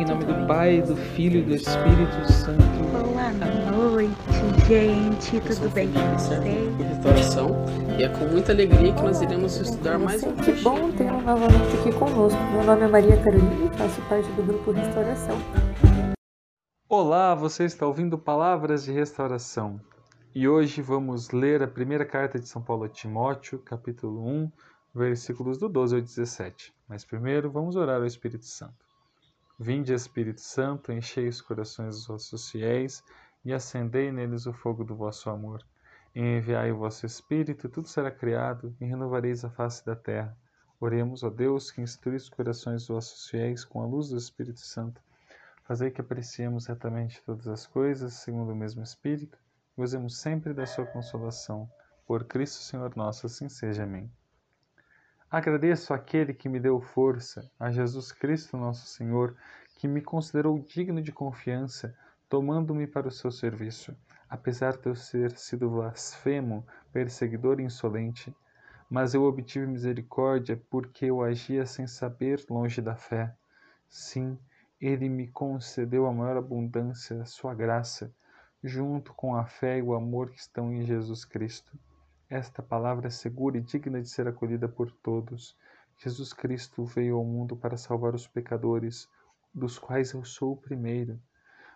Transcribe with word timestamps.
Em 0.00 0.04
nome 0.06 0.24
do 0.24 0.46
Pai, 0.46 0.80
do 0.80 0.96
Filho 0.96 1.40
e 1.40 1.42
do 1.42 1.54
Espírito 1.54 2.32
Santo. 2.32 2.62
Boa 2.90 3.92
noite, 3.92 4.10
gente. 4.66 5.38
Tudo 5.42 5.68
bem 5.74 5.92
com 5.92 6.00
vocês? 6.16 6.74
Restauração 6.78 7.66
e 7.98 8.04
é 8.04 8.08
com 8.08 8.24
muita 8.24 8.52
alegria 8.52 8.94
que 8.94 9.02
nós 9.02 9.20
iremos 9.20 9.56
estudar 9.56 9.98
mais 9.98 10.22
um 10.22 10.34
Que 10.36 10.52
bom 10.62 10.90
tê-lo 10.92 11.20
novamente 11.20 11.76
aqui 11.78 11.92
conosco. 11.92 12.40
Meu 12.50 12.64
nome 12.64 12.80
é 12.80 12.88
Maria 12.88 13.22
Carolina 13.22 13.66
e 13.66 13.76
faço 13.76 14.00
parte 14.08 14.26
do 14.30 14.42
grupo 14.42 14.70
Restauração. 14.70 15.36
Olá, 16.88 17.34
você 17.34 17.64
está 17.64 17.86
ouvindo 17.86 18.16
Palavras 18.16 18.84
de 18.84 18.92
Restauração. 18.92 19.78
E 20.34 20.48
hoje 20.48 20.80
vamos 20.80 21.28
ler 21.28 21.62
a 21.62 21.68
primeira 21.68 22.06
carta 22.06 22.38
de 22.38 22.48
São 22.48 22.62
Paulo 22.62 22.84
a 22.84 22.88
Timóteo, 22.88 23.58
capítulo 23.58 24.26
1, 24.26 24.50
versículos 24.94 25.58
do 25.58 25.68
12 25.68 25.96
ao 25.96 26.00
17. 26.00 26.72
Mas 26.88 27.04
primeiro 27.04 27.50
vamos 27.50 27.76
orar 27.76 27.96
ao 27.96 28.06
Espírito 28.06 28.46
Santo. 28.46 28.89
Vinde, 29.62 29.92
Espírito 29.92 30.40
Santo, 30.40 30.90
enchei 30.90 31.28
os 31.28 31.42
corações 31.42 31.94
dos 31.94 32.06
vossos 32.06 32.50
fiéis 32.50 33.04
e 33.44 33.52
acendei 33.52 34.10
neles 34.10 34.46
o 34.46 34.54
fogo 34.54 34.82
do 34.82 34.96
vosso 34.96 35.28
amor. 35.28 35.62
E 36.14 36.18
enviai 36.18 36.72
o 36.72 36.78
vosso 36.78 37.04
Espírito, 37.04 37.68
tudo 37.68 37.86
será 37.86 38.10
criado, 38.10 38.74
e 38.80 38.86
renovareis 38.86 39.44
a 39.44 39.50
face 39.50 39.84
da 39.84 39.94
terra. 39.94 40.34
Oremos, 40.80 41.22
ó 41.22 41.28
Deus, 41.28 41.70
que 41.70 41.82
instrui 41.82 42.16
os 42.16 42.30
corações 42.30 42.86
dos 42.86 42.88
vossos 42.88 43.28
fiéis 43.28 43.62
com 43.62 43.82
a 43.82 43.86
luz 43.86 44.08
do 44.08 44.16
Espírito 44.16 44.60
Santo. 44.60 44.98
Fazei 45.64 45.90
que 45.90 46.00
apreciemos 46.00 46.64
retamente 46.64 47.22
todas 47.22 47.46
as 47.46 47.66
coisas, 47.66 48.14
segundo 48.14 48.52
o 48.52 48.56
mesmo 48.56 48.82
Espírito, 48.82 49.36
e 49.76 49.76
gozemos 49.76 50.16
sempre 50.16 50.54
da 50.54 50.64
sua 50.64 50.86
consolação. 50.86 51.70
Por 52.06 52.24
Cristo 52.24 52.62
Senhor 52.62 52.96
nosso, 52.96 53.26
assim 53.26 53.50
seja. 53.50 53.82
Amém. 53.82 54.10
Agradeço 55.32 55.94
àquele 55.94 56.34
que 56.34 56.48
me 56.48 56.58
deu 56.58 56.80
força, 56.80 57.48
a 57.56 57.70
Jesus 57.70 58.10
Cristo 58.10 58.56
nosso 58.56 58.84
Senhor, 58.88 59.36
que 59.76 59.86
me 59.86 60.02
considerou 60.02 60.58
digno 60.58 61.00
de 61.00 61.12
confiança, 61.12 61.96
tomando-me 62.28 62.84
para 62.84 63.06
o 63.06 63.12
seu 63.12 63.30
serviço, 63.30 63.96
apesar 64.28 64.76
de 64.76 64.88
eu 64.88 64.94
ter 64.94 65.36
sido 65.36 65.70
blasfemo, 65.70 66.66
perseguidor 66.92 67.60
e 67.60 67.62
insolente. 67.62 68.34
Mas 68.90 69.14
eu 69.14 69.22
obtive 69.22 69.68
misericórdia 69.68 70.60
porque 70.68 71.06
eu 71.06 71.22
agia 71.22 71.64
sem 71.64 71.86
saber 71.86 72.44
longe 72.50 72.82
da 72.82 72.96
fé. 72.96 73.32
Sim, 73.88 74.36
ele 74.80 75.08
me 75.08 75.28
concedeu 75.28 76.06
a 76.06 76.12
maior 76.12 76.38
abundância, 76.38 77.22
a 77.22 77.24
sua 77.24 77.54
graça, 77.54 78.12
junto 78.64 79.14
com 79.14 79.36
a 79.36 79.44
fé 79.44 79.78
e 79.78 79.82
o 79.82 79.94
amor 79.94 80.32
que 80.32 80.40
estão 80.40 80.72
em 80.72 80.84
Jesus 80.84 81.24
Cristo. 81.24 81.78
Esta 82.30 82.62
palavra 82.62 83.08
é 83.08 83.10
segura 83.10 83.58
e 83.58 83.60
digna 83.60 84.00
de 84.00 84.08
ser 84.08 84.28
acolhida 84.28 84.68
por 84.68 84.88
todos. 84.88 85.56
Jesus 85.98 86.32
Cristo 86.32 86.84
veio 86.84 87.16
ao 87.16 87.24
mundo 87.24 87.56
para 87.56 87.76
salvar 87.76 88.14
os 88.14 88.28
pecadores, 88.28 89.08
dos 89.52 89.80
quais 89.80 90.12
eu 90.12 90.24
sou 90.24 90.52
o 90.52 90.56
primeiro. 90.56 91.20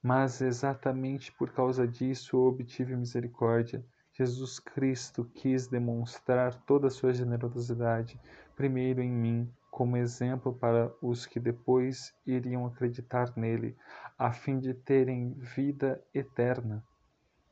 Mas 0.00 0.40
exatamente 0.40 1.32
por 1.32 1.50
causa 1.50 1.84
disso 1.84 2.36
eu 2.36 2.42
obtive 2.42 2.94
misericórdia. 2.94 3.84
Jesus 4.12 4.60
Cristo 4.60 5.24
quis 5.34 5.66
demonstrar 5.66 6.54
toda 6.62 6.86
a 6.86 6.90
sua 6.90 7.12
generosidade, 7.12 8.16
primeiro 8.54 9.02
em 9.02 9.10
mim, 9.10 9.52
como 9.68 9.96
exemplo 9.96 10.54
para 10.54 10.94
os 11.02 11.26
que 11.26 11.40
depois 11.40 12.14
iriam 12.24 12.64
acreditar 12.66 13.32
nele, 13.36 13.76
a 14.16 14.30
fim 14.30 14.60
de 14.60 14.72
terem 14.74 15.32
vida 15.34 16.00
eterna. 16.14 16.84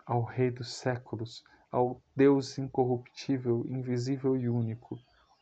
Ao 0.07 0.23
Rei 0.23 0.53
dos 0.53 0.73
séculos, 0.75 1.45
ao 1.75 2.01
Deus 2.15 2.57
incorruptível, 2.57 3.67
invisível 3.69 4.37
e 4.37 4.49
único, 4.49 4.97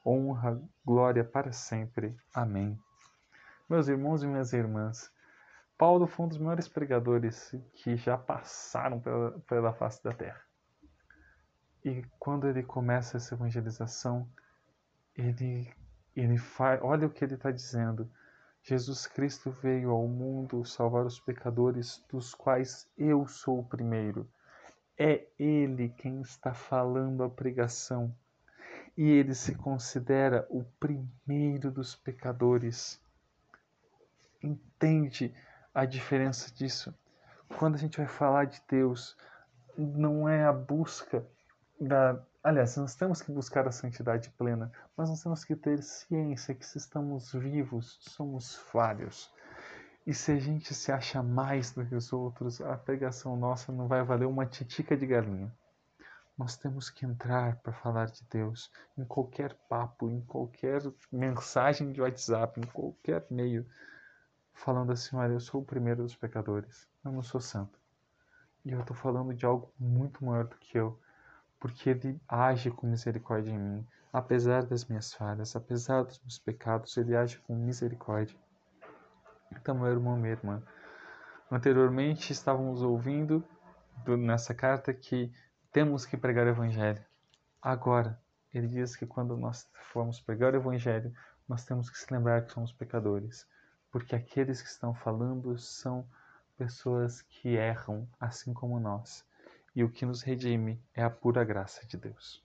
honra, 0.05 0.59
glória 0.83 1.23
para 1.23 1.53
sempre. 1.53 2.17
Amém. 2.35 2.79
Meus 3.69 3.87
irmãos 3.87 4.23
e 4.23 4.27
minhas 4.27 4.55
irmãs, 4.55 5.13
Paulo 5.77 6.07
foi 6.07 6.25
um 6.25 6.29
dos 6.31 6.39
maiores 6.39 6.67
pregadores 6.67 7.55
que 7.75 7.97
já 7.97 8.17
passaram 8.17 8.99
pela, 8.99 9.39
pela 9.41 9.75
face 9.75 10.03
da 10.03 10.15
terra. 10.15 10.41
E 11.85 12.03
quando 12.19 12.49
ele 12.49 12.63
começa 12.63 13.19
essa 13.19 13.35
evangelização, 13.35 14.27
ele, 15.15 15.71
ele 16.17 16.39
faz, 16.39 16.81
olha 16.83 17.09
o 17.09 17.11
que 17.11 17.23
ele 17.23 17.35
está 17.35 17.51
dizendo. 17.51 18.11
Jesus 18.63 19.07
Cristo 19.07 19.51
veio 19.51 19.91
ao 19.91 20.09
mundo 20.09 20.65
salvar 20.65 21.05
os 21.05 21.21
pecadores, 21.21 22.03
dos 22.11 22.35
quais 22.35 22.89
eu 22.97 23.27
sou 23.27 23.59
o 23.59 23.69
primeiro. 23.69 24.27
É 25.05 25.27
Ele 25.37 25.89
quem 25.89 26.21
está 26.21 26.55
falando 26.55 27.25
a 27.25 27.29
pregação. 27.29 28.15
E 28.97 29.03
ele 29.03 29.35
se 29.35 29.53
considera 29.57 30.47
o 30.49 30.63
primeiro 30.79 31.73
dos 31.73 31.97
pecadores. 31.97 33.01
Entende 34.41 35.35
a 35.75 35.85
diferença 35.85 36.55
disso? 36.55 36.95
Quando 37.59 37.75
a 37.75 37.79
gente 37.79 37.97
vai 37.97 38.07
falar 38.07 38.45
de 38.45 38.63
Deus, 38.69 39.17
não 39.77 40.29
é 40.29 40.45
a 40.45 40.53
busca 40.53 41.27
da. 41.81 42.23
Aliás, 42.41 42.77
nós 42.77 42.95
temos 42.95 43.21
que 43.21 43.33
buscar 43.33 43.67
a 43.67 43.73
santidade 43.73 44.31
plena, 44.31 44.71
mas 44.97 45.09
nós 45.09 45.21
temos 45.21 45.45
que 45.45 45.57
ter 45.57 45.83
ciência 45.83 46.55
que 46.55 46.65
se 46.65 46.79
estamos 46.79 47.33
vivos, 47.33 47.99
somos 48.03 48.55
falhos. 48.55 49.35
E 50.05 50.13
se 50.13 50.33
a 50.33 50.39
gente 50.39 50.75
se 50.75 50.91
acha 50.91 51.23
mais 51.23 51.71
do 51.71 51.87
que 51.87 51.95
os 51.95 52.13
outros, 52.13 52.61
a 52.61 52.77
pregação 52.77 53.37
nossa 53.37 53.71
não 53.71 53.87
vai 53.87 54.03
valer 54.03 54.27
uma 54.27 54.45
titica 54.45 54.97
de 54.97 55.07
galinha. 55.07 55.55
Nós 56.37 56.57
temos 56.57 56.91
que 56.91 57.07
entrar 57.07 57.57
para 57.59 57.73
falar 57.73 58.07
de 58.07 58.25
Deus 58.29 58.69
em 58.99 59.05
qualquer 59.05 59.55
papo, 59.69 60.11
em 60.11 60.21
qualquer 60.21 60.83
mensagem 61.13 61.93
de 61.93 62.01
WhatsApp, 62.01 62.59
em 62.59 62.65
qualquer 62.65 63.25
meio, 63.31 63.65
falando 64.53 64.91
assim: 64.91 65.15
olha, 65.15 65.35
eu 65.35 65.41
sou 65.41 65.61
o 65.61 65.65
primeiro 65.65 66.03
dos 66.03 66.17
pecadores, 66.17 66.89
eu 67.05 67.13
não 67.13 67.23
sou 67.23 67.41
santo. 67.41 67.79
E 68.65 68.73
eu 68.73 68.81
estou 68.81 68.97
falando 68.97 69.33
de 69.33 69.47
algo 69.47 69.73
muito 69.79 70.25
maior 70.25 70.49
do 70.49 70.57
que 70.57 70.77
eu, 70.77 70.99
porque 71.61 71.91
Ele 71.91 72.21
age 72.27 72.73
com 72.73 72.89
misericórdia 72.89 73.53
em 73.53 73.59
mim, 73.59 73.87
apesar 74.13 74.65
das 74.65 74.85
minhas 74.85 75.15
falhas, 75.15 75.55
apesar 75.55 76.03
dos 76.03 76.19
meus 76.19 76.41
pecados, 76.41 76.97
Ele 76.97 77.15
age 77.15 77.39
com 77.39 77.55
misericórdia. 77.55 78.37
Meu 79.69 79.87
irmão, 79.87 80.17
minha 80.17 80.33
irmã, 80.33 80.61
anteriormente 81.51 82.33
estávamos 82.33 82.83
ouvindo 82.83 83.45
do- 84.05 84.17
nessa 84.17 84.53
carta 84.53 84.93
que 84.93 85.33
temos 85.71 86.05
que 86.05 86.17
pregar 86.17 86.47
o 86.47 86.51
Evangelho. 86.51 87.03
Agora, 87.61 88.21
ele 88.53 88.67
diz 88.67 88.97
que 88.97 89.07
quando 89.07 89.37
nós 89.37 89.69
formos 89.93 90.21
pregar 90.21 90.53
o 90.53 90.57
Evangelho, 90.57 91.15
nós 91.49 91.65
temos 91.65 91.89
que 91.89 91.97
se 91.97 92.13
lembrar 92.13 92.45
que 92.45 92.53
somos 92.53 92.73
pecadores, 92.73 93.47
porque 93.91 94.17
aqueles 94.17 94.61
que 94.61 94.69
estão 94.69 94.95
falando 94.95 95.57
são 95.57 96.05
pessoas 96.59 97.23
que 97.23 97.51
erram, 97.51 98.09
assim 98.19 98.53
como 98.53 98.81
nós. 98.81 99.25
E 99.77 99.85
o 99.85 99.91
que 99.91 100.05
nos 100.05 100.23
redime 100.23 100.83
é 100.93 101.05
a 101.05 101.11
pura 101.11 101.45
graça 101.45 101.87
de 101.87 101.97
Deus. 101.97 102.43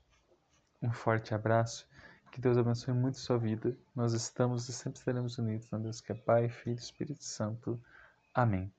Um 0.80 0.92
forte 0.92 1.34
abraço 1.34 1.86
que 2.30 2.40
Deus 2.40 2.56
abençoe 2.58 2.94
muito 2.94 3.18
sua 3.18 3.38
vida. 3.38 3.76
Nós 3.94 4.12
estamos 4.12 4.68
e 4.68 4.72
sempre 4.72 4.98
estaremos 4.98 5.38
unidos 5.38 5.70
na 5.70 5.78
Deus 5.78 6.00
que 6.00 6.12
é 6.12 6.14
Pai, 6.14 6.48
Filho 6.48 6.76
e 6.76 6.78
Espírito 6.78 7.24
Santo. 7.24 7.80
Amém. 8.34 8.72